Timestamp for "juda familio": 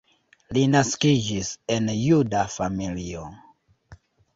2.07-3.33